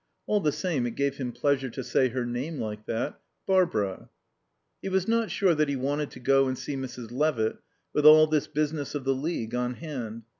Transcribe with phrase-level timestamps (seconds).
[0.25, 4.09] All the same, it gave him pleasure to say her name like that: "Barbara."
[4.81, 7.11] He was not sure that he wanted to go and see Mrs.
[7.11, 7.59] Levitt
[7.93, 10.23] with all this business of the League on hand.